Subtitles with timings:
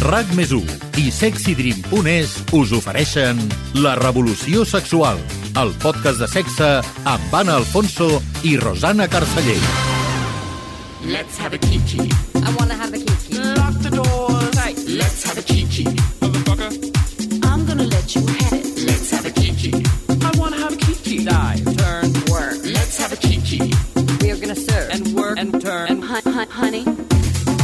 [0.00, 0.50] RAC més
[0.98, 3.38] i sexydream.es us ofereixen
[3.84, 5.20] La revolució sexual,
[5.60, 6.70] el podcast de sexe
[7.04, 9.60] amb Anna Alfonso i Rosana Carceller.
[11.04, 12.08] Let's have a kiki.
[12.34, 13.38] I wanna have a kiki.
[13.38, 14.50] Lock the doors.
[14.50, 14.78] Tight.
[14.86, 16.19] Let's have a kiki.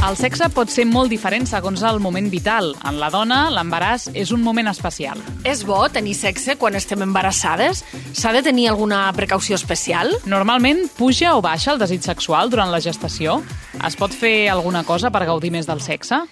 [0.06, 2.68] El sexe pot ser molt diferent segons el moment vital.
[2.86, 5.18] En la dona, l'embaràs és un moment especial.
[5.42, 7.82] És bo tenir sexe quan estem embarassades?
[8.14, 10.14] S'ha de tenir alguna precaució especial?
[10.30, 13.40] Normalment puja o baixa el desig sexual durant la gestació?
[13.82, 16.22] Es pot fer alguna cosa per gaudir més del sexe?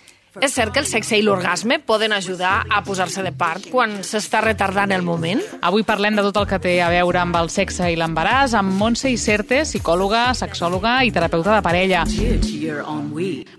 [0.43, 4.41] És cert que el sexe i l'orgasme poden ajudar a posar-se de part quan s'està
[4.43, 5.43] retardant el moment?
[5.63, 8.75] Avui parlem de tot el que té a veure amb el sexe i l'embaràs amb
[8.81, 12.03] Montse Iserte, psicòloga, sexòloga i terapeuta de parella.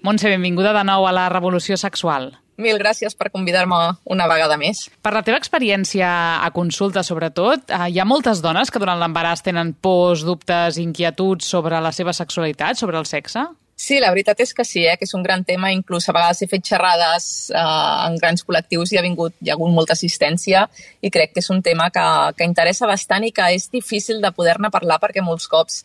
[0.03, 2.33] Montse, benvinguda de nou a la revolució sexual.
[2.55, 4.85] Mil gràcies per convidar-me una vegada més.
[5.03, 6.07] Per la teva experiència
[6.39, 11.45] a consulta, sobretot, eh, hi ha moltes dones que durant l'embaràs tenen pors, dubtes, inquietuds
[11.45, 13.43] sobre la seva sexualitat, sobre el sexe?
[13.75, 15.73] Sí, la veritat és que sí, eh, que és un gran tema.
[15.75, 19.57] Inclús a vegades he fet xerrades eh, en grans col·lectius i ha, vingut, hi ha
[19.57, 20.63] hagut molta assistència
[21.03, 22.05] i crec que és un tema que,
[22.37, 25.83] que interessa bastant i que és difícil de poder-ne parlar perquè molts cops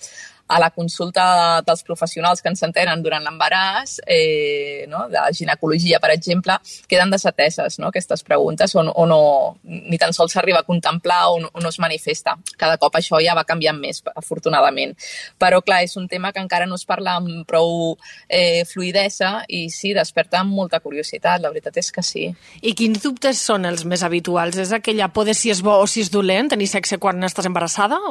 [0.50, 6.10] a la consulta dels professionals que ens entenen durant l'embaràs, eh, no, de ginecologia, per
[6.10, 6.56] exemple,
[6.90, 9.20] queden desateses no, aquestes preguntes o, o no,
[9.62, 12.34] ni tan sols s'arriba a contemplar o no, o no es manifesta.
[12.58, 14.96] Cada cop això ja va canviant més, afortunadament.
[15.38, 17.94] Però, clar, és un tema que encara no es parla amb prou
[18.26, 22.26] eh, fluidesa i sí, desperta amb molta curiositat, la veritat és que sí.
[22.60, 24.58] I quins dubtes són els més habituals?
[24.58, 27.46] És aquella por de si és bo o si és dolent tenir sexe quan estàs
[27.46, 28.02] embarassada?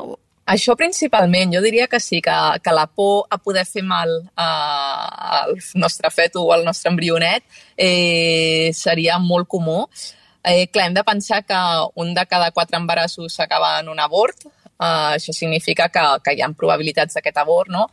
[0.49, 4.45] Això principalment, jo diria que sí, que, que la por a poder fer mal eh,
[5.39, 7.43] al nostre feto o al nostre embrionet
[7.77, 9.83] eh, seria molt comú.
[10.41, 11.59] Eh, clar, hem de pensar que
[12.01, 14.47] un de cada quatre embarassos s'acaba en un abort.
[14.47, 17.89] Eh, això significa que, que hi ha probabilitats d'aquest abort, no?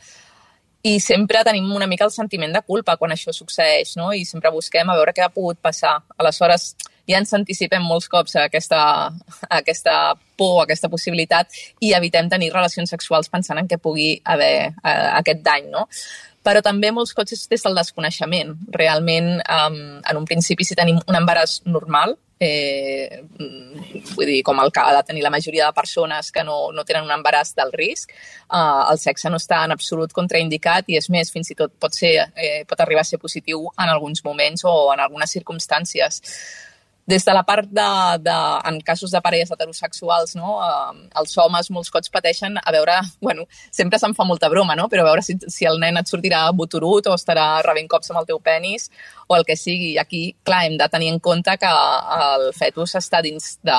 [0.87, 4.12] i sempre tenim una mica el sentiment de culpa quan això succeeix, no?
[4.15, 5.97] I sempre busquem a veure què ha pogut passar.
[6.23, 6.75] Aleshores,
[7.09, 8.81] ja ens anticipem molts cops a aquesta,
[9.49, 9.97] a aquesta
[10.37, 15.09] por, a aquesta possibilitat i evitem tenir relacions sexuals pensant en què pugui haver eh,
[15.22, 15.87] aquest dany, no?
[16.47, 18.53] Però també molts cops és des del desconeixement.
[18.77, 23.23] Realment, um, en un principi, si tenim un embaràs normal, eh,
[24.15, 26.84] vull dir, com el que ha de tenir la majoria de persones que no, no
[26.84, 31.11] tenen un embaràs del risc, eh, el sexe no està en absolut contraindicat i és
[31.11, 34.65] més, fins i tot pot, ser, eh, pot arribar a ser positiu en alguns moments
[34.69, 36.23] o en algunes circumstàncies.
[37.06, 37.87] Des de la part de,
[38.19, 38.37] de,
[38.67, 42.97] en casos de parelles heterosexuals, no, eh, els homes molts cops pateixen a veure,
[43.27, 44.89] bueno, sempre se'n fa molta broma, no?
[44.91, 48.25] però a veure si, si el nen et sortirà boturut o estarà rebent cops amb
[48.25, 48.91] el teu penis
[49.28, 49.94] o el que sigui.
[50.03, 53.78] Aquí, clar, hem de tenir en compte que el fetus està dins de,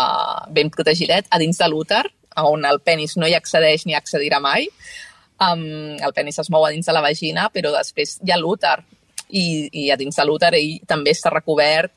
[0.55, 2.05] ben protegidet, a dins de l'úter,
[2.47, 4.69] on el penis no hi accedeix ni accedirà mai.
[5.37, 8.77] Um, el penis es mou a dins de la vagina, però després hi ha l'úter
[9.29, 11.91] i, i a dins de l'úter ell també està recobert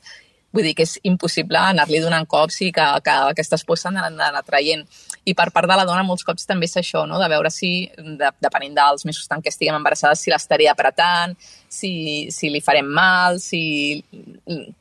[0.51, 4.43] Vull dir que és impossible anar-li donant cops i que, que aquestes pors s'han d'anar
[4.43, 4.83] traient.
[5.23, 7.19] I per part de la dona molts cops també és això, no?
[7.21, 11.35] de veure si, de, depenent dels mesos en què estiguem embarassades, si l'estaré apretant,
[11.71, 11.91] si,
[12.33, 14.01] si li farem mal, si...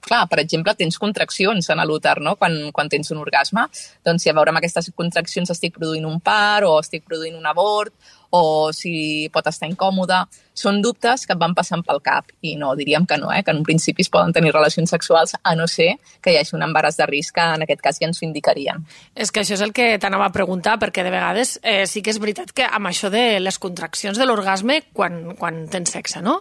[0.06, 2.34] Clar, per exemple, tens contraccions en l'úter, no?
[2.40, 3.68] Quan, quan tens un orgasme.
[4.06, 7.46] Doncs si a veure amb aquestes contraccions estic produint un par o estic produint un
[7.46, 7.94] abort
[8.30, 10.18] o si pot estar incòmode.
[10.54, 13.42] Són dubtes que et van passant pel cap i no, diríem que no, eh?
[13.44, 16.54] que en un principi es poden tenir relacions sexuals a no ser que hi hagi
[16.58, 18.84] un embaràs de risc que en aquest cas ja ens ho indicarien.
[19.14, 22.12] És que això és el que t'anava a preguntar, perquè de vegades eh, sí que
[22.14, 26.40] és veritat que amb això de les contraccions de l'orgasme quan, quan tens sexe, no?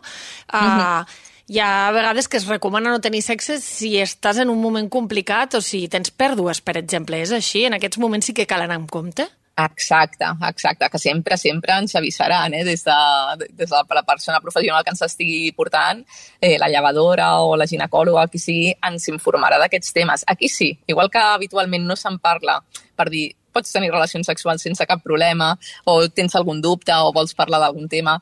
[0.52, 1.26] Uh, uh -huh.
[1.50, 5.56] Hi ha vegades que es recomana no tenir sexe si estàs en un moment complicat
[5.58, 7.18] o si tens pèrdues, per exemple.
[7.18, 7.64] És així?
[7.66, 9.26] En aquests moments sí que cal anar amb compte?
[9.59, 14.84] Exacte, exacte, que sempre, sempre ens avisaran, eh, des de, des de la persona professional
[14.85, 16.06] que ens estigui portant,
[16.40, 20.23] eh, la llevadora o la ginecòloga, qui sigui, ens informarà d'aquests temes.
[20.28, 22.61] Aquí sí, igual que habitualment no se'n parla
[22.96, 27.35] per dir pots tenir relacions sexuals sense cap problema, o tens algun dubte, o vols
[27.35, 28.20] parlar d'algun tema,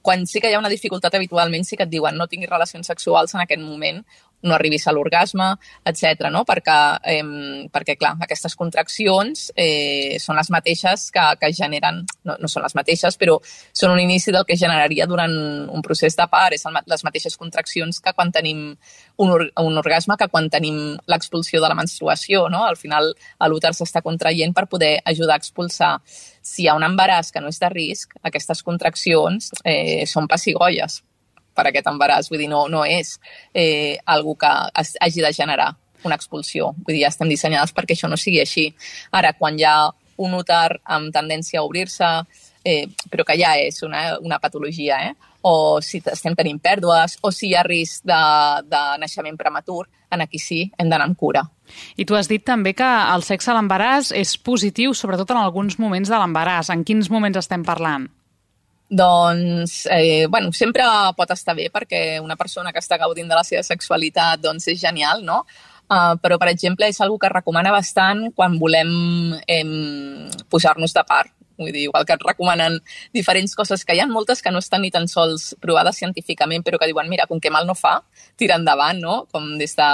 [0.00, 2.86] quan sí que hi ha una dificultat habitualment sí que et diuen no tinguis relacions
[2.86, 3.98] sexuals en aquest moment
[4.42, 5.48] no arribis a l'orgasme,
[5.88, 6.28] etc.
[6.32, 6.44] No?
[6.48, 6.76] Perquè,
[7.10, 12.64] eh, perquè, clar, aquestes contraccions eh, són les mateixes que, que generen, no, no són
[12.66, 13.38] les mateixes, però
[13.72, 16.54] són un inici del que generaria durant un procés de part.
[16.54, 20.96] És el, les mateixes contraccions que quan tenim un, or, un orgasme, que quan tenim
[21.10, 22.46] l'expulsió de la menstruació.
[22.52, 22.64] No?
[22.68, 23.12] Al final,
[23.50, 25.96] l'úter s'està contraient per poder ajudar a expulsar.
[26.42, 31.02] Si hi ha un embaràs que no és de risc, aquestes contraccions eh, són pessigolles
[31.58, 32.30] per aquest embaràs.
[32.30, 33.16] Vull dir, no, no és
[33.52, 35.72] eh, algú que es, hagi de generar
[36.06, 36.72] una expulsió.
[36.84, 38.68] Vull dir, ja estem dissenyades perquè això no sigui així.
[39.18, 39.78] Ara, quan hi ha
[40.18, 42.08] un úter amb tendència a obrir-se,
[42.66, 45.14] eh, però que ja és una, una patologia, eh?
[45.48, 48.18] o si estem tenint pèrdues, o si hi ha risc de,
[48.66, 51.44] de naixement prematur, en aquí sí hem d'anar amb cura.
[52.00, 55.78] I tu has dit també que el sexe a l'embaràs és positiu, sobretot en alguns
[55.78, 56.72] moments de l'embaràs.
[56.74, 58.08] En quins moments estem parlant?
[58.88, 60.84] Doncs, eh, bueno, sempre
[61.16, 64.80] pot estar bé perquè una persona que està gaudint de la seva sexualitat doncs és
[64.80, 65.42] genial, no?
[65.88, 68.90] Uh, però, per exemple, és algo que recomana bastant quan volem
[69.48, 69.64] eh,
[70.48, 71.32] posar-nos de part.
[71.58, 72.76] Vull dir, igual que et recomanen
[73.12, 76.78] diferents coses que hi ha moltes que no estan ni tan sols provades científicament, però
[76.78, 77.96] que diuen, mira, com que mal no fa,
[78.38, 79.16] tira endavant, no?
[79.32, 79.88] Com des de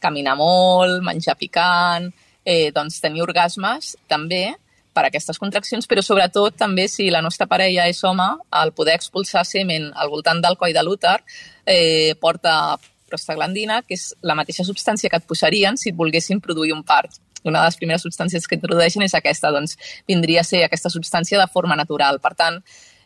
[0.00, 2.08] caminar molt, menjar picant,
[2.46, 4.54] eh, doncs tenir orgasmes també
[4.92, 8.28] per aquestes contraccions, però sobretot també si la nostra parella és home,
[8.62, 11.18] el poder expulsar semen al voltant del coll de l'úter
[11.66, 12.76] eh, porta
[13.08, 17.20] prostaglandina, que és la mateixa substància que et posarien si et volguessin produir un part
[17.44, 19.74] una de les primeres substàncies que introdueixen és aquesta, doncs
[20.08, 22.20] vindria a ser aquesta substància de forma natural.
[22.22, 22.60] Per tant,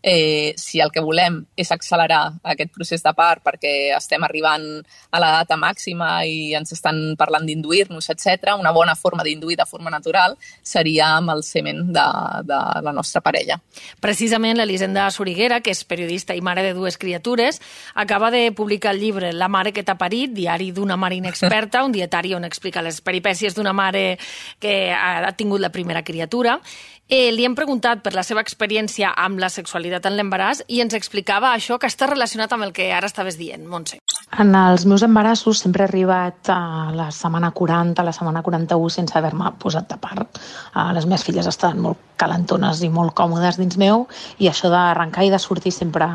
[0.09, 4.63] eh, si el que volem és accelerar aquest procés de part perquè estem arribant
[5.11, 9.67] a la data màxima i ens estan parlant d'induir-nos, etc, una bona forma d'induir de
[9.67, 12.07] forma natural seria amb el semen de,
[12.47, 13.59] de la nostra parella.
[14.01, 17.59] Precisament l'Elisenda Soriguera, que és periodista i mare de dues criatures,
[17.95, 21.91] acaba de publicar el llibre La mare que t'ha parit, diari d'una mare inexperta, un
[21.91, 24.21] dietari on explica les peripècies d'una mare
[24.63, 26.61] que ha tingut la primera criatura.
[27.09, 30.93] Eh, li hem preguntat per la seva experiència amb la sexualitat en l'embaràs i ens
[30.99, 34.03] explicava això que està relacionat amb el que ara estaves dient, Montse.
[34.37, 38.91] En els meus embarassos sempre he arribat a la setmana 40, a la setmana 41
[38.91, 40.41] sense haver-me posat de part.
[40.75, 44.07] Uh, les meves filles estaven molt calentones i molt còmodes dins meu
[44.43, 46.09] i això d'arrencar i de sortir sempre,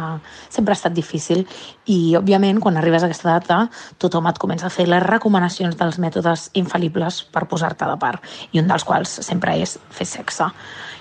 [0.50, 1.46] sempre ha estat difícil
[1.90, 3.60] i òbviament quan arribes a aquesta data
[4.02, 8.62] tothom et comença a fer les recomanacions dels mètodes infal·libles per posar-te de part i
[8.62, 10.52] un dels quals sempre és fer sexe.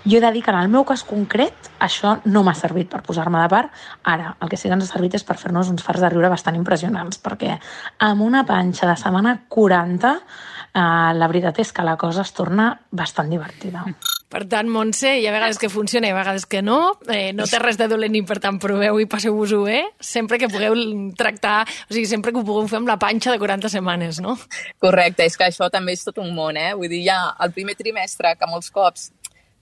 [0.05, 3.03] Jo he de dir que en el meu cas concret això no m'ha servit per
[3.07, 3.75] posar-me de part.
[4.05, 6.31] Ara, el que sí que ens ha servit és per fer-nos uns fars de riure
[6.33, 7.59] bastant impressionants, perquè
[8.07, 10.15] amb una panxa de setmana 40
[10.75, 13.85] eh, la veritat és que la cosa es torna bastant divertida.
[14.31, 16.95] Per tant, Montse, hi ha vegades que funciona i a vegades que no.
[17.11, 19.83] Eh, no té res de dolent i per tant proveu i passeu-vos-ho bé.
[19.99, 20.77] Sempre que pugueu
[21.19, 24.37] tractar, o sigui, sempre que ho pugueu fer amb la panxa de 40 setmanes, no?
[24.79, 26.71] Correcte, és que això també és tot un món, eh?
[26.79, 29.11] Vull dir, ja el primer trimestre, que molts cops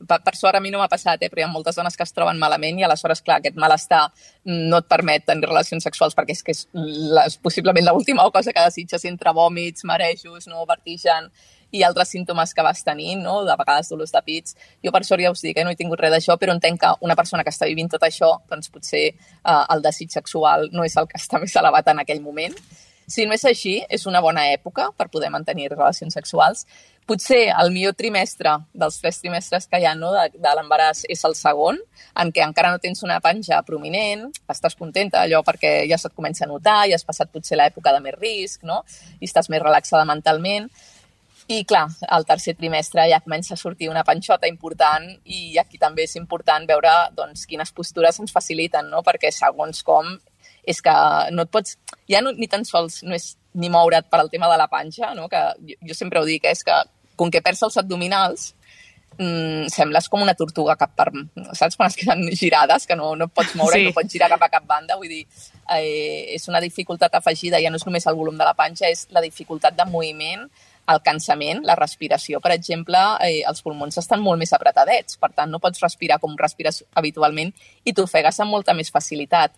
[0.06, 2.06] per, per sort a mi no m'ha passat, eh, però hi ha moltes dones que
[2.06, 4.04] es troben malament i aleshores, clar, aquest malestar
[4.46, 8.54] no et permet tenir relacions sexuals perquè és que és, la, és possiblement l'última cosa
[8.54, 11.30] que desitges entre vòmits, marejos, no, vertigen
[11.70, 13.42] i altres símptomes que vas tenint, no?
[13.44, 14.56] de vegades dolors de pits.
[14.84, 16.92] Jo per sort ja us dic, eh, no he tingut res d'això, però entenc que
[17.04, 20.96] una persona que està vivint tot això, doncs potser eh, el desig sexual no és
[20.96, 22.56] el que està més elevat en aquell moment.
[23.08, 26.66] Si no és així, és una bona època per poder mantenir relacions sexuals.
[27.08, 31.24] Potser el millor trimestre dels tres trimestres que hi ha no, de, de l'embaràs és
[31.24, 31.80] el segon,
[32.20, 36.44] en què encara no tens una panxa prominent, estàs contenta allò perquè ja se't comença
[36.44, 38.82] a notar, ja has passat potser l'època de més risc, no?
[39.16, 40.68] i estàs més relaxada mentalment.
[41.48, 46.04] I clar, al tercer trimestre ja comença a sortir una panxota important i aquí també
[46.04, 49.00] és important veure doncs, quines postures ens faciliten, no?
[49.00, 50.18] perquè segons com
[50.68, 50.94] és que
[51.32, 51.78] no et pots...
[52.08, 55.14] Ja no, ni tan sols no és ni moure't per al tema de la panxa,
[55.16, 55.28] no?
[55.32, 56.76] que jo, jo sempre ho dic, és que
[57.18, 58.52] com que perds els abdominals,
[59.18, 61.08] mmm, sembles com una tortuga cap per...
[61.58, 61.76] Saps?
[61.76, 63.88] Quan es queden girades, que no, no et pots moure, sí.
[63.88, 64.96] no pots girar cap a cap banda.
[65.00, 65.24] Vull dir,
[65.74, 69.08] eh, és una dificultat afegida, ja no és només el volum de la panxa, és
[69.14, 70.46] la dificultat de moviment,
[70.88, 75.50] el cansament, la respiració, per exemple, eh, els pulmons estan molt més apretadets, per tant
[75.52, 77.52] no pots respirar com respires habitualment
[77.84, 79.52] i t'ofegues amb molta més facilitat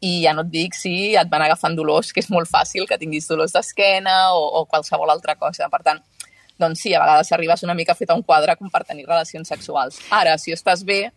[0.00, 2.98] i ja no et dic si et van agafant dolors, que és molt fàcil que
[3.00, 5.68] tinguis dolors d'esquena o, o qualsevol altra cosa.
[5.72, 6.02] Per tant,
[6.58, 9.50] doncs sí, a vegades arribes una mica fet a un quadre com per tenir relacions
[9.50, 9.98] sexuals.
[10.14, 11.08] Ara, si estàs bé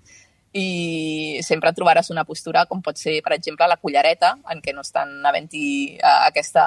[0.57, 4.83] i sempre trobaràs una postura com pot ser, per exemple, la cullereta, en què no
[4.83, 5.67] estan havent-hi
[6.01, 6.65] uh, aquesta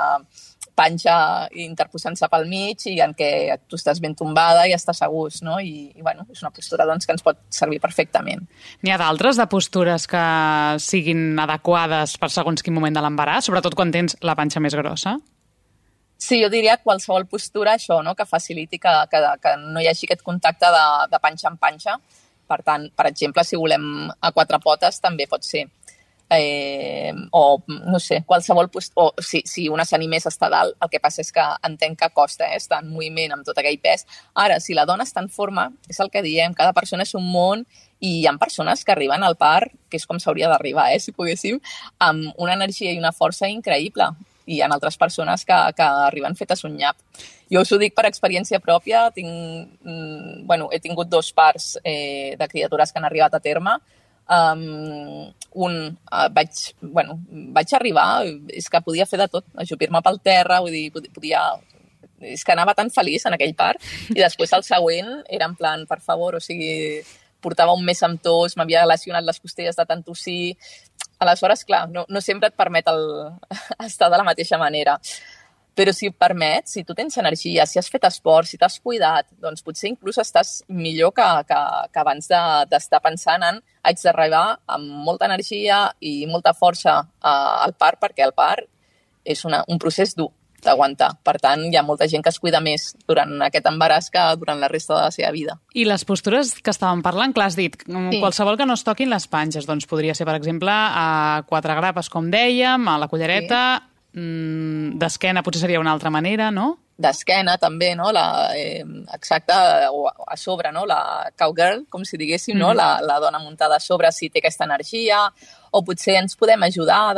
[0.74, 3.28] panxa interposant-se pel mig i en què
[3.68, 5.60] tu estàs ben tombada i estàs gust, no?
[5.60, 8.42] I, i bueno, és una postura doncs, que ens pot servir perfectament.
[8.82, 10.24] N'hi ha d'altres de postures que
[10.82, 15.18] siguin adequades per segons quin moment de l'embaràs, sobretot quan tens la panxa més grossa?
[16.24, 18.14] Sí, jo diria qualsevol postura, això, no?
[18.16, 21.98] que faciliti que, que, que no hi hagi aquest contacte de, de panxa en panxa.
[22.46, 25.66] Per tant, per exemple, si volem a quatre potes, també pot ser.
[26.30, 28.92] eh, o no sé, qualsevol post...
[28.96, 32.48] o si, si una s'animés a dalt, el que passa és que entenc que costa
[32.48, 34.06] eh, estar en moviment amb tot aquell pes.
[34.34, 37.30] Ara, si la dona està en forma, és el que diem, cada persona és un
[37.30, 37.64] món
[38.00, 41.12] i hi ha persones que arriben al parc, que és com s'hauria d'arribar, eh, si
[41.12, 41.60] poguéssim,
[41.98, 44.10] amb una energia i una força increïble.
[44.46, 46.96] I hi ha altres persones que, que arriben fetes un nyap.
[47.52, 49.28] Jo us ho dic per experiència pròpia, tinc,
[49.82, 53.78] mm, bueno, he tingut dos parts eh, de criatures que han arribat a terme,
[54.28, 60.20] um, un, uh, vaig, bueno, vaig arribar, és que podia fer de tot, ajupir-me pel
[60.24, 61.44] terra, vull dir, podia,
[62.20, 65.84] és que anava tan feliç en aquell part, i després el següent era en plan,
[65.86, 67.02] per favor, o sigui,
[67.44, 70.56] portava un mes amb tos, m'havia lesionat les costelles de tant tossir,
[71.18, 73.00] aleshores, clar, no, no sempre et permet el,
[73.86, 74.98] estar de la mateixa manera.
[75.74, 79.26] Però si et permet, si tu tens energia, si has fet esport, si t'has cuidat,
[79.42, 81.58] doncs potser inclús estàs millor que, que,
[81.90, 84.44] que abans d'estar de, pensant en haig d'arribar
[84.76, 88.70] amb molta energia i molta força uh, al parc, perquè el parc
[89.24, 90.30] és una, un procés dur
[90.66, 91.10] d'aguantar.
[91.24, 94.60] Per tant, hi ha molta gent que es cuida més durant aquest embaràs que durant
[94.60, 95.58] la resta de la seva vida.
[95.74, 98.20] I les postures que estàvem parlant, clar, has dit, sí.
[98.20, 102.10] qualsevol que no es toquin les panxes, doncs podria ser, per exemple, a quatre grapes,
[102.12, 106.78] com dèiem, a la cullereta, sí mm, d'esquena potser seria una altra manera, no?
[106.94, 108.12] D'esquena també, no?
[108.14, 108.84] La, eh,
[109.16, 109.54] exacte,
[109.90, 110.84] o a sobre, no?
[110.86, 112.60] La cowgirl, com si diguéssim, mm.
[112.62, 112.72] no?
[112.74, 115.24] La, la dona muntada a sobre si té aquesta energia,
[115.74, 117.14] o potser ens podem ajudar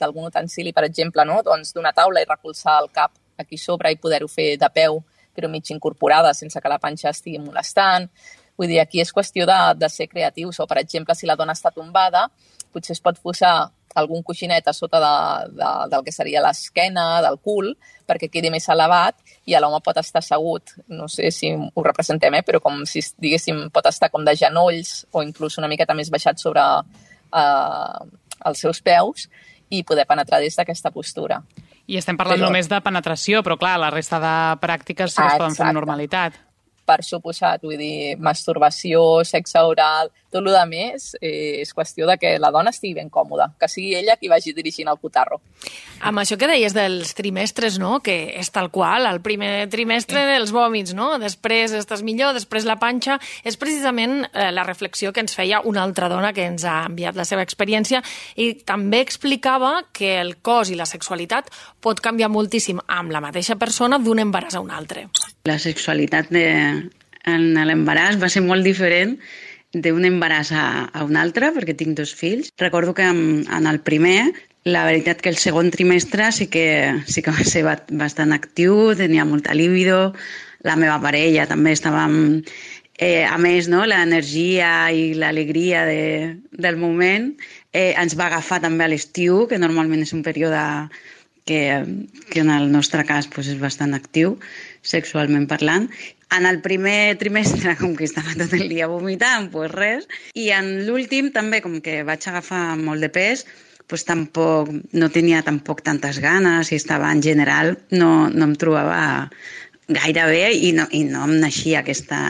[0.00, 1.42] d'algun utensili, per exemple, no?
[1.44, 5.02] Doncs d'una taula i recolzar el cap aquí sobre i poder-ho fer de peu,
[5.36, 8.08] però mig incorporada, sense que la panxa estigui molestant.
[8.58, 11.52] Vull dir, aquí és qüestió de, de ser creatius, o per exemple, si la dona
[11.54, 12.24] està tombada,
[12.72, 15.12] potser es pot posar algun coixinet a sota de,
[15.58, 17.74] de, del que seria l'esquena, del cul,
[18.08, 22.44] perquè quedi més elevat i l'home pot estar assegut, no sé si ho representem, eh,
[22.46, 26.40] però com si, diguéssim, pot estar com de genolls o inclús una miqueta més baixat
[26.40, 26.64] sobre
[27.32, 28.18] eh,
[28.48, 29.28] els seus peus
[29.68, 31.42] i poder penetrar des d'aquesta postura.
[31.88, 32.50] I estem parlant però...
[32.50, 35.80] només de penetració, però clar, la resta de pràctiques sí que es poden fer amb
[35.80, 36.36] normalitat
[36.88, 42.34] per suposat, vull dir, masturbació, sexe oral, tot el més eh, és qüestió de que
[42.40, 45.40] la dona estigui ben còmoda, que sigui ella qui vagi dirigint el cotarro.
[46.04, 50.52] Amb això que deies dels trimestres, no?, que és tal qual, el primer trimestre dels
[50.54, 55.36] vòmits, no?, després estàs millor, després la panxa, és precisament eh, la reflexió que ens
[55.36, 58.02] feia una altra dona que ens ha enviat la seva experiència
[58.36, 63.56] i també explicava que el cos i la sexualitat pot canviar moltíssim amb la mateixa
[63.56, 65.08] persona d'un embaràs a un altre.
[65.46, 66.46] La sexualitat de,
[67.28, 69.16] en l'embaràs va ser molt diferent
[69.74, 72.50] d'un embaràs a, a un altre, perquè tinc dos fills.
[72.58, 74.32] Recordo que en, en el primer,
[74.64, 79.28] la veritat que el segon trimestre sí que, sí que va ser bastant actiu, tenia
[79.28, 80.14] molta líbido,
[80.64, 82.08] la meva parella també estava...
[82.98, 87.28] Eh, a més, no, l'energia i l'alegria de, del moment
[87.70, 90.58] eh, ens va agafar també a l'estiu, que normalment és un període
[91.46, 91.60] que,
[92.32, 94.34] que en el nostre cas pues, és bastant actiu,
[94.88, 95.88] sexualment parlant,
[96.36, 100.08] en el primer trimestre, com que estava tot el dia vomitant, pues res.
[100.34, 103.46] I en l'últim també, com que vaig agafar molt de pes,
[103.88, 109.30] pues tampoc, no tenia tampoc tantes ganes i estava en general, no, no em trobava
[109.88, 112.20] gaire bé i no, i no em naixia aquesta,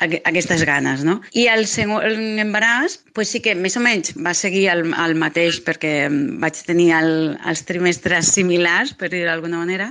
[0.00, 1.20] aquestes ganes, no?
[1.32, 5.62] I el segon embaràs, pues sí que més o menys va seguir el, el mateix
[5.64, 5.94] perquè
[6.44, 7.12] vaig tenir el,
[7.48, 9.90] els trimestres similars, per dir-ho d'alguna manera,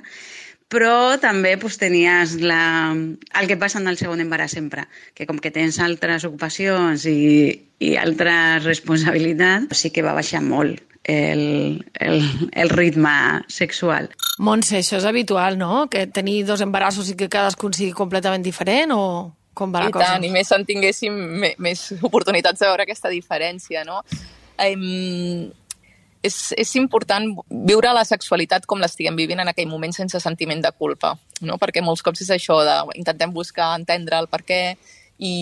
[0.69, 2.93] però també pues, tenies la...
[2.93, 4.85] el que passa en el segon embaràs sempre,
[5.17, 7.49] que com que tens altres ocupacions i,
[7.81, 12.21] i altres responsabilitats, sí que va baixar molt el, el,
[12.53, 14.11] el ritme sexual.
[14.37, 15.87] Montse, això és habitual, no?
[15.89, 19.03] Que tenir dos embarassos i que cadascun sigui completament diferent o
[19.57, 20.05] com va la I cosa?
[20.05, 21.15] I tant, i més en tinguéssim
[21.57, 24.03] més oportunitats de veure aquesta diferència, no?
[24.59, 25.49] Um,
[26.23, 30.71] és, és important viure la sexualitat com l'estiguem vivint en aquell moment sense sentiment de
[30.75, 31.57] culpa, no?
[31.61, 34.61] perquè molts cops és això, de, intentem buscar entendre el per què
[35.19, 35.33] i,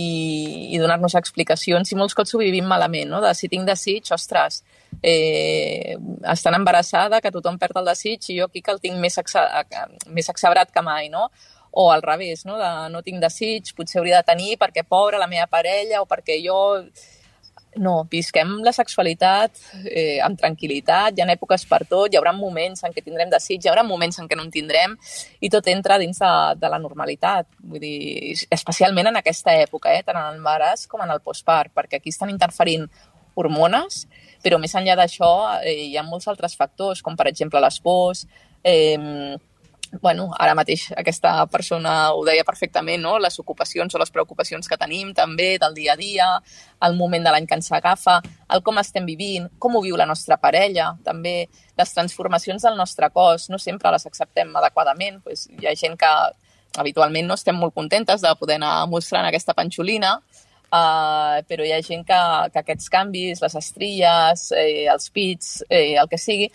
[0.74, 3.22] i donar-nos explicacions, i molts cops ho vivim malament, no?
[3.26, 4.64] de si tinc desig, ostres,
[5.02, 5.98] eh,
[6.34, 9.18] estan embarassada, que tothom perd el desig, i jo aquí que el tinc més,
[10.14, 11.30] més accebrat que mai, no?
[11.78, 12.58] o al revés, no?
[12.58, 16.40] de no tinc desig, potser hauria de tenir perquè pobra la meva parella o perquè
[16.42, 16.58] jo
[17.82, 22.84] no, visquem la sexualitat eh, amb tranquil·litat, hi ha èpoques per tot, hi haurà moments
[22.88, 24.96] en què tindrem desig, hi haurà moments en què no en tindrem,
[25.42, 26.32] i tot entra dins de,
[26.62, 27.50] de la normalitat.
[27.64, 31.74] Vull dir, especialment en aquesta època, eh, tant en el embaràs com en el postpart,
[31.76, 32.88] perquè aquí estan interferint
[33.38, 34.06] hormones,
[34.44, 35.32] però més enllà d'això
[35.62, 38.26] eh, hi ha molts altres factors, com per exemple les pors,
[38.64, 39.38] eh,
[40.02, 43.18] bueno, ara mateix aquesta persona ho deia perfectament, no?
[43.20, 46.28] les ocupacions o les preocupacions que tenim també del dia a dia,
[46.88, 48.20] el moment de l'any que ens agafa,
[48.54, 53.10] el com estem vivint, com ho viu la nostra parella, també les transformacions del nostre
[53.14, 56.14] cos, no sempre les acceptem adequadament, pues, hi ha gent que
[56.78, 60.18] habitualment no estem molt contentes de poder anar mostrant aquesta panxolina,
[60.72, 62.20] uh, però hi ha gent que,
[62.54, 66.52] que aquests canvis, les estrilles, eh, els pits, eh, el que sigui,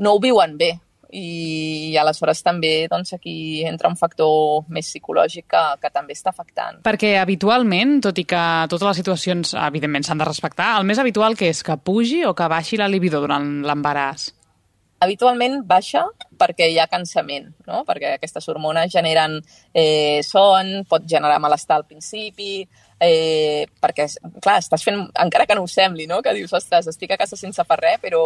[0.00, 0.72] no ho viuen bé,
[1.12, 6.80] i aleshores també doncs, aquí entra un factor més psicològic que, que també està afectant.
[6.86, 11.38] Perquè habitualment, tot i que totes les situacions evidentment s'han de respectar, el més habitual
[11.38, 14.30] que és que pugi o que baixi la libido durant l'embaràs?
[15.00, 16.04] Habitualment baixa
[16.40, 17.82] perquè hi ha cansament, no?
[17.88, 19.38] perquè aquestes hormones generen
[19.72, 22.66] eh, son, pot generar malestar al principi,
[23.00, 24.04] eh, perquè,
[24.44, 26.20] clar, estàs fent, encara que no ho sembli, no?
[26.22, 28.20] que dius, ostres, estic a casa sense fer res, però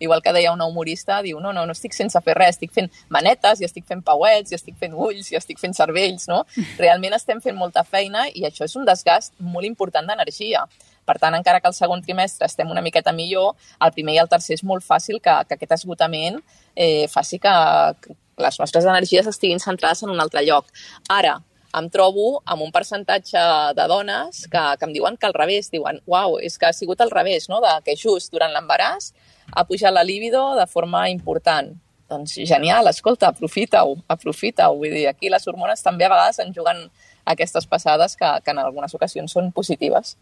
[0.00, 2.88] igual que deia una humorista, diu, no, no, no estic sense fer res, estic fent
[3.12, 6.40] manetes, i estic fent pauets, i estic fent ulls, i estic fent cervells, no?
[6.80, 10.64] Realment estem fent molta feina i això és un desgast molt important d'energia.
[11.04, 14.30] Per tant, encara que el segon trimestre estem una miqueta millor, el primer i el
[14.32, 16.40] tercer és molt fàcil que, que aquest esgotament
[16.74, 17.54] eh, faci que,
[18.00, 20.70] que les nostres energies estiguin centrades en un altre lloc.
[21.12, 21.38] Ara,
[21.74, 23.40] em trobo amb un percentatge
[23.74, 27.00] de dones que, que em diuen que al revés, diuen, uau, és que ha sigut
[27.02, 27.60] al revés, no?
[27.64, 29.12] de que just durant l'embaràs
[29.52, 31.74] ha pujat la líbido de forma important.
[32.10, 34.76] Doncs genial, escolta, aprofita-ho, aprofita-ho.
[34.78, 36.84] Vull dir, aquí les hormones també a vegades en juguen
[37.24, 40.14] aquestes passades que, que en algunes ocasions són positives.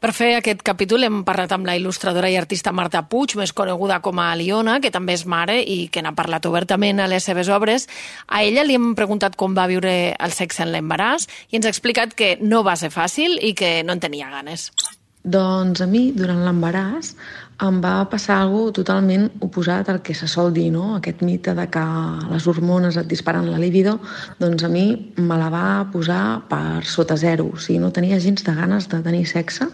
[0.00, 4.00] Per fer aquest capítol hem parlat amb la il·lustradora i artista Marta Puig, més coneguda
[4.04, 7.48] com a Aliona, que també és mare i que n'ha parlat obertament a les seves
[7.48, 7.88] obres.
[8.28, 11.74] A ella li hem preguntat com va viure el sexe en l'embaràs i ens ha
[11.74, 14.70] explicat que no va ser fàcil i que no en tenia ganes.
[15.20, 17.12] Doncs a mi, durant l'embaràs,
[17.60, 20.94] em va passar alguna totalment oposat al que se sol dir, no?
[20.96, 21.82] Aquest mite de que
[22.30, 23.98] les hormones et disparen la libido,
[24.40, 27.50] doncs a mi me la va posar per sota zero.
[27.52, 29.68] O sigui, no tenia gens de ganes de tenir sexe.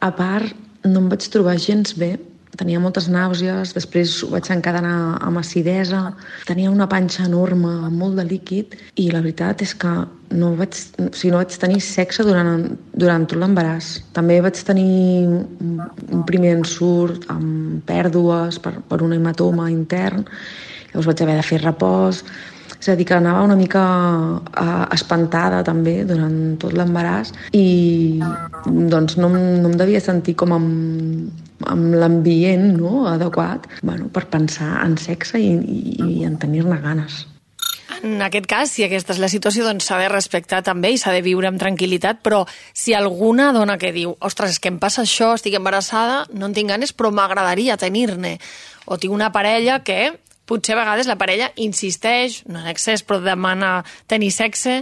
[0.00, 0.56] A part,
[0.88, 2.16] no em vaig trobar gens bé
[2.58, 6.02] tenia moltes nàusees, després ho vaig encadenar amb acidesa,
[6.48, 9.92] tenia una panxa enorme, amb molt de líquid, i la veritat és que
[10.36, 13.94] no vaig, o sigui, no vaig tenir sexe durant, durant tot l'embaràs.
[14.16, 20.26] També vaig tenir un primer ensurt amb pèrdues per, per un hematoma intern,
[20.92, 22.24] llavors vaig haver de fer repòs,
[22.82, 23.80] és a dir, que anava una mica
[24.42, 28.18] uh, espantada també durant tot l'embaràs i
[28.66, 31.30] doncs no, no em devia sentir com amb,
[31.70, 37.26] amb l'ambient no, adequat bueno, per pensar en sexe i, i, i en tenir-ne ganes.
[38.02, 41.12] En aquest cas, si aquesta és la situació, doncs s'ha de respectar també i s'ha
[41.14, 42.40] de viure amb tranquil·litat, però
[42.74, 46.72] si alguna dona que diu ostres, que em passa això, estic embarassada, no en tinc
[46.72, 48.38] ganes, però m'agradaria tenir-ne,
[48.86, 50.16] o tinc una parella que
[50.50, 54.80] potser a vegades la parella insisteix, no en excés, però demana tenir sexe,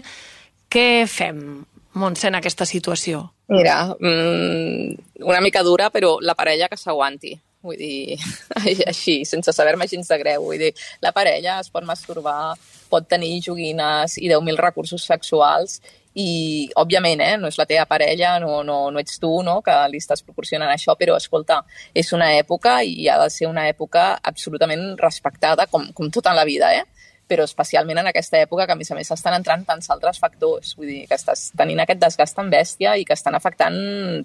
[0.73, 1.67] què fem,
[1.99, 3.25] Montse, en aquesta situació?
[3.51, 7.35] Mira, mmm, una mica dura, però la parella que s'aguanti.
[7.61, 8.17] Vull dir,
[8.89, 10.47] així, sense saber-me gens de greu.
[10.47, 10.71] Vull dir,
[11.03, 12.55] la parella es pot masturbar,
[12.91, 15.81] pot tenir joguines i 10.000 recursos sexuals
[16.15, 19.75] i, òbviament, eh, no és la teva parella, no, no, no ets tu no, que
[19.93, 21.61] li estàs proporcionant això, però, escolta,
[21.95, 26.47] és una època i ha de ser una època absolutament respectada, com, com tota la
[26.49, 26.87] vida, eh?
[27.31, 30.75] Però especialment en aquesta època que, a més a més, estan entrant tants altres factors.
[30.79, 33.77] Vull dir, que estàs tenint aquest desgast tan bèstia i que estan afectant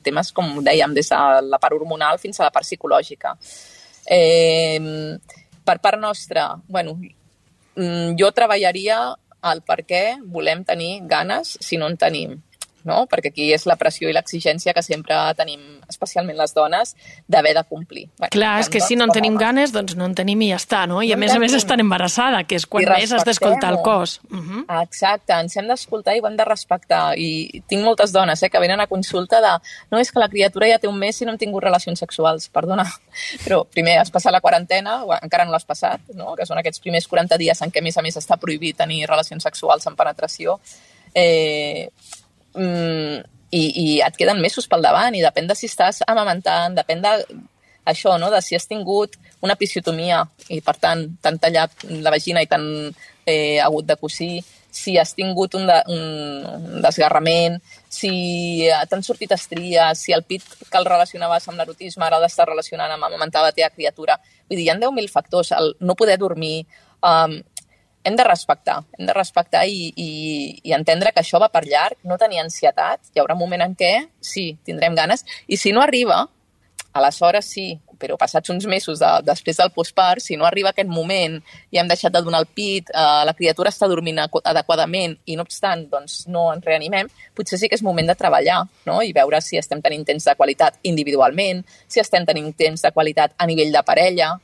[0.06, 3.36] temes, com dèiem, des de la part hormonal fins a la part psicològica.
[4.10, 4.80] Eh,
[5.66, 6.98] per part nostra, bueno,
[7.76, 9.00] mm, jo treballaria
[9.52, 12.40] el per què volem tenir ganes si no en tenim
[12.86, 13.06] no?
[13.12, 16.96] perquè aquí és la pressió i l'exigència que sempre tenim, especialment les dones,
[17.28, 18.06] d'haver de complir.
[18.18, 20.60] Bueno, Clar, és que si no en tenim ganes, doncs no en tenim i ja
[20.62, 21.02] està, no?
[21.02, 23.82] I no a més a més estan embarassada, que és quan més has d'escoltar el
[23.86, 24.20] cos.
[24.30, 24.84] Uh -huh.
[24.84, 27.18] Exacte, ens hem d'escoltar i ho hem de respectar.
[27.18, 29.54] I tinc moltes dones eh, que venen a consulta de
[29.92, 32.50] no, és que la criatura ja té un mes i no hem tingut relacions sexuals,
[32.50, 32.86] perdona.
[33.46, 36.36] Però primer has passat la quarantena, o encara no l'has passat, no?
[36.36, 39.06] que són aquests primers 40 dies en què a més a més està prohibit tenir
[39.08, 40.60] relacions sexuals amb penetració.
[41.14, 41.90] Eh,
[42.56, 43.20] mm,
[43.56, 47.14] i, i et queden mesos pel davant i depèn de si estàs amamentant, depèn de
[47.86, 48.32] això, no?
[48.34, 49.16] de si has tingut
[49.46, 52.66] una episiotomia i, per tant, t'han tallat la vagina i t'han
[53.26, 54.40] eh, hagut de cosir,
[54.76, 60.80] si has tingut un, de, un desgarrament, si t'han sortit estries, si el pit que
[60.82, 64.18] el relacionaves amb l'erotisme ara d'estar relacionant amb amamentar la teva criatura.
[64.50, 65.54] Vull dir, hi ha 10.000 factors.
[65.56, 66.66] El no poder dormir,
[67.00, 67.38] um,
[68.06, 70.10] hem de respectar, hem de respectar i, i,
[70.64, 73.74] i entendre que això va per llarg, no tenir ansietat, hi haurà un moment en
[73.76, 76.22] què sí, tindrem ganes, i si no arriba,
[76.96, 77.66] aleshores sí,
[78.00, 81.38] però passats uns mesos de, després del postpart, si no arriba aquest moment
[81.74, 85.46] i hem deixat de donar el pit, eh, la criatura està dormint adequadament i no
[85.48, 89.02] obstant doncs, no ens reanimem, potser sí que és moment de treballar no?
[89.02, 93.36] i veure si estem tenint temps de qualitat individualment, si estem tenint temps de qualitat
[93.38, 94.36] a nivell de parella,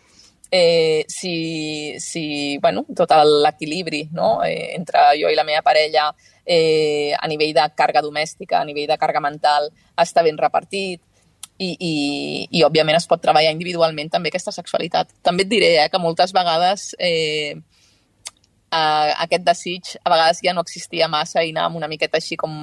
[0.52, 4.44] eh, si, si bueno, tot l'equilibri no?
[4.44, 6.10] eh, entre jo i la meva parella
[6.46, 11.02] eh, a nivell de càrrega domèstica, a nivell de càrrega mental, està ben repartit,
[11.62, 11.94] i, i,
[12.58, 15.12] i òbviament es pot treballar individualment també aquesta sexualitat.
[15.22, 17.54] També et diré eh, que moltes vegades eh,
[18.72, 22.56] eh, aquest desig a vegades ja no existia massa i anàvem una miqueta així com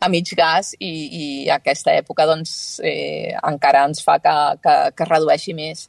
[0.00, 5.06] a mig gas i, i aquesta època doncs, eh, encara ens fa que, que, que
[5.06, 5.86] es redueixi més.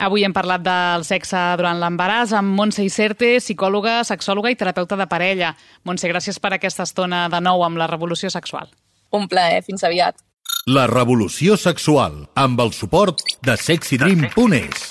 [0.00, 5.06] Avui hem parlat del sexe durant l'embaràs amb Montse Iserte, psicòloga, sexòloga i terapeuta de
[5.10, 5.54] parella.
[5.84, 8.70] Montse, gràcies per aquesta estona de nou amb la revolució sexual.
[9.12, 10.22] Un plaer, fins aviat.
[10.70, 14.90] La revolució sexual, amb el suport de sexydream.es.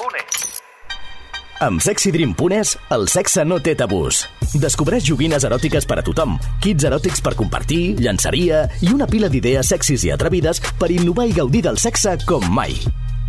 [1.60, 4.22] Amb sexydream.es, el sexe no té tabús.
[4.62, 9.74] Descobreix joguines eròtiques per a tothom, kits eròtics per compartir, llançaria i una pila d'idees
[9.74, 12.78] sexis i atrevides per innovar i gaudir del sexe com mai.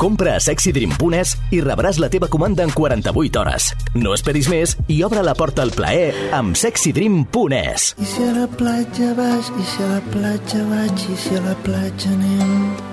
[0.00, 3.66] Compra a sexydream.es i rebràs la teva comanda en 48 hores.
[4.00, 7.90] No esperis més i obre la porta al plaer amb sexydream.es.
[8.00, 11.44] I si a la platja vas, i si a la platja vaig, i si a
[11.50, 12.89] la platja anem...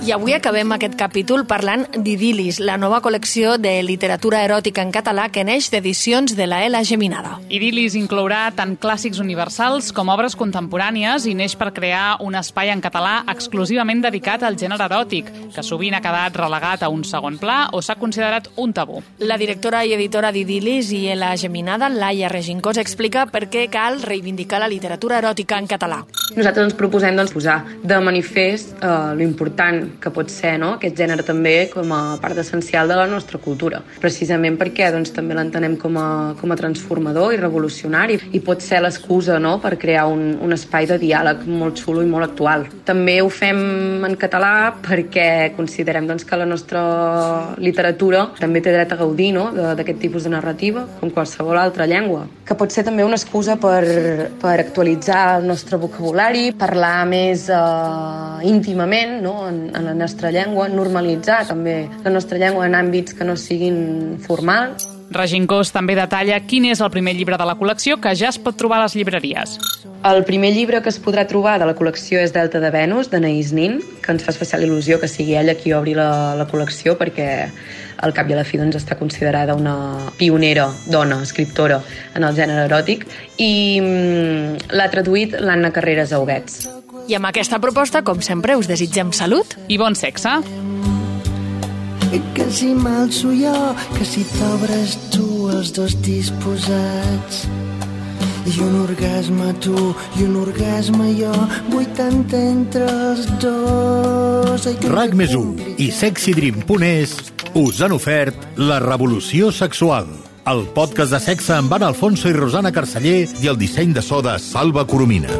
[0.00, 5.26] I avui acabem aquest capítol parlant d'Idilis, la nova col·lecció de literatura eròtica en català
[5.28, 7.34] que neix d'edicions de la Ela Geminada.
[7.52, 12.80] Idilis inclourà tant clàssics universals com obres contemporànies i neix per crear un espai en
[12.80, 17.58] català exclusivament dedicat al gènere eròtic, que sovint ha quedat relegat a un segon pla
[17.76, 19.04] o s'ha considerat un tabú.
[19.20, 24.64] La directora i editora d'Idilis i Ela Geminada, Laia Regincós, explica per què cal reivindicar
[24.64, 26.06] la literatura eròtica en català.
[26.32, 30.74] Nosaltres ens proposem doncs, posar de manifest eh, l'important que pot ser no?
[30.76, 33.82] aquest gènere també com a part essencial de la nostra cultura.
[34.02, 36.08] Precisament perquè doncs, també l'entenem com, a,
[36.40, 39.56] com a transformador i revolucionari i pot ser l'excusa no?
[39.62, 42.66] per crear un, un espai de diàleg molt xulo i molt actual.
[42.86, 46.82] També ho fem en català perquè considerem doncs, que la nostra
[47.58, 49.48] literatura també té dret a gaudir no?
[49.54, 52.26] d'aquest tipus de narrativa, com qualsevol altra llengua.
[52.46, 53.82] Que pot ser també una excusa per,
[54.40, 59.34] per actualitzar el nostre vocabulari, parlar més eh, íntimament no?
[59.48, 64.18] en, en la nostra llengua, normalitzar també la nostra llengua en àmbits que no siguin
[64.22, 64.86] formals.
[65.10, 68.56] Regincós també detalla quin és el primer llibre de la col·lecció que ja es pot
[68.58, 69.58] trobar a les llibreries.
[70.06, 73.50] El primer llibre que es podrà trobar de la col·lecció és Delta de Venus, d'Anaïs
[73.52, 77.28] Nin, que ens fa especial il·lusió que sigui ella qui obri la, la col·lecció perquè
[78.00, 79.74] al cap i a la fi doncs, està considerada una
[80.16, 81.82] pionera dona, escriptora
[82.14, 83.04] en el gènere eròtic
[83.36, 86.62] i mm, l'ha traduït l'Anna Carreras Auguets.
[87.10, 90.38] I amb aquesta proposta, com sempre, us desitgem salut i bon sexe.
[92.10, 93.54] Que si m'alço jo,
[93.94, 97.44] que si t'obres tu, els dos disposats.
[98.50, 99.76] I un orgasme tu
[100.18, 101.30] i un orgasme jo,
[101.70, 104.66] vuitanta entre els dos.
[104.66, 107.14] Ai, RAC més 1 i sexydream.es
[107.54, 110.10] us han ofert La revolució sexual,
[110.50, 114.18] el podcast de sexe amb Anna Alfonso i Rosana Carceller i el disseny de so
[114.24, 115.30] de Salva Coromina.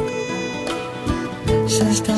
[1.71, 2.15] s'està